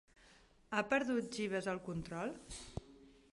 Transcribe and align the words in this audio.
Ha 0.77 0.79
perdut 0.93 1.29
Jeeves 1.37 1.69
el 1.75 1.83
control? 1.91 2.35